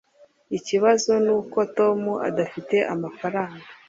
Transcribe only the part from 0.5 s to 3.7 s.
Ikibazo nuko Tom adafite amafaranga.